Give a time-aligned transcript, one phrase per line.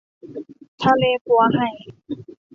[0.83, 1.69] ทะเลปั๋วไห่